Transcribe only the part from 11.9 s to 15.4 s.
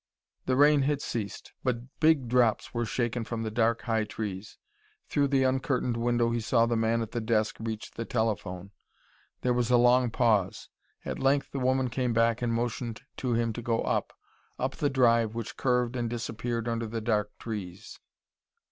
came back and motioned to him to go up up the drive